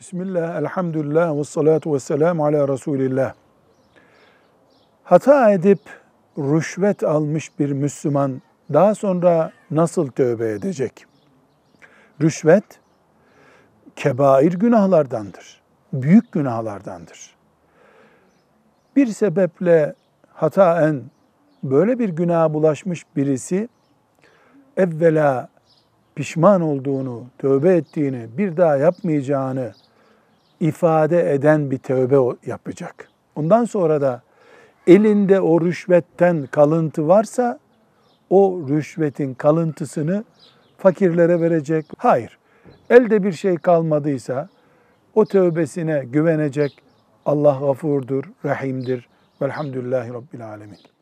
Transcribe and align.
Bismillah, 0.00 0.56
elhamdülillah 0.56 1.38
ve 1.38 1.44
salatu 1.44 1.94
ve 1.94 2.00
selamu 2.00 2.46
ala 2.46 2.68
Resulillah. 2.68 3.34
Hata 5.04 5.50
edip 5.50 5.78
rüşvet 6.38 7.04
almış 7.04 7.58
bir 7.58 7.72
Müslüman 7.72 8.42
daha 8.72 8.94
sonra 8.94 9.52
nasıl 9.70 10.10
tövbe 10.10 10.50
edecek? 10.50 11.06
Rüşvet 12.22 12.64
kebair 13.96 14.52
günahlardandır. 14.52 15.62
Büyük 15.92 16.32
günahlardandır. 16.32 17.36
Bir 18.96 19.06
sebeple 19.06 19.94
hataen 20.28 21.02
böyle 21.62 21.98
bir 21.98 22.08
günaha 22.08 22.54
bulaşmış 22.54 23.06
birisi 23.16 23.68
evvela 24.76 25.48
pişman 26.14 26.60
olduğunu, 26.60 27.26
tövbe 27.38 27.76
ettiğini, 27.76 28.28
bir 28.38 28.56
daha 28.56 28.76
yapmayacağını 28.76 29.72
ifade 30.60 31.34
eden 31.34 31.70
bir 31.70 31.78
tövbe 31.78 32.36
yapacak. 32.46 33.08
Ondan 33.34 33.64
sonra 33.64 34.00
da 34.00 34.22
elinde 34.86 35.40
o 35.40 35.60
rüşvetten 35.60 36.46
kalıntı 36.50 37.08
varsa 37.08 37.58
o 38.30 38.60
rüşvetin 38.68 39.34
kalıntısını 39.34 40.24
fakirlere 40.78 41.40
verecek. 41.40 41.86
Hayır. 41.98 42.38
Elde 42.90 43.22
bir 43.22 43.32
şey 43.32 43.56
kalmadıysa 43.56 44.48
o 45.14 45.24
tövbesine 45.24 46.04
güvenecek. 46.04 46.82
Allah 47.26 47.58
gafurdur, 47.60 48.24
rahimdir. 48.44 49.08
Velhamdülillahi 49.42 50.12
Rabbil 50.12 50.48
Alemin. 50.48 50.95